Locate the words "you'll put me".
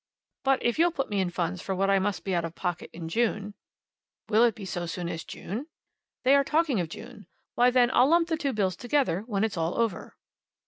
0.79-1.19